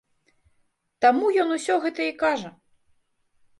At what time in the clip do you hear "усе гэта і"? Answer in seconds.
1.57-2.17